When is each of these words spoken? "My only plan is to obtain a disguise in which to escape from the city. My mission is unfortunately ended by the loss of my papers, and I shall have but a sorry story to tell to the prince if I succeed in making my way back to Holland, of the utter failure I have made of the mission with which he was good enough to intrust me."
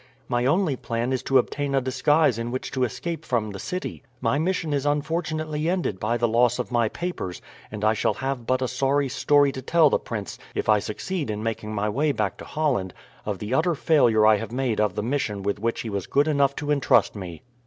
"My 0.27 0.47
only 0.47 0.75
plan 0.75 1.13
is 1.13 1.21
to 1.21 1.37
obtain 1.37 1.75
a 1.75 1.79
disguise 1.79 2.39
in 2.39 2.49
which 2.49 2.71
to 2.71 2.83
escape 2.83 3.23
from 3.23 3.51
the 3.51 3.59
city. 3.59 4.01
My 4.19 4.39
mission 4.39 4.73
is 4.73 4.83
unfortunately 4.83 5.69
ended 5.69 5.99
by 5.99 6.17
the 6.17 6.27
loss 6.27 6.57
of 6.57 6.71
my 6.71 6.89
papers, 6.89 7.39
and 7.71 7.85
I 7.85 7.93
shall 7.93 8.15
have 8.15 8.47
but 8.47 8.63
a 8.63 8.67
sorry 8.67 9.09
story 9.09 9.51
to 9.51 9.61
tell 9.61 9.91
to 9.91 9.93
the 9.93 9.99
prince 9.99 10.39
if 10.55 10.67
I 10.67 10.79
succeed 10.79 11.29
in 11.29 11.43
making 11.43 11.75
my 11.75 11.87
way 11.87 12.13
back 12.13 12.37
to 12.37 12.45
Holland, 12.45 12.95
of 13.27 13.37
the 13.37 13.53
utter 13.53 13.75
failure 13.75 14.25
I 14.25 14.37
have 14.37 14.51
made 14.51 14.81
of 14.81 14.95
the 14.95 15.03
mission 15.03 15.43
with 15.43 15.59
which 15.59 15.81
he 15.81 15.89
was 15.91 16.07
good 16.07 16.27
enough 16.27 16.55
to 16.55 16.71
intrust 16.71 17.15
me." 17.15 17.43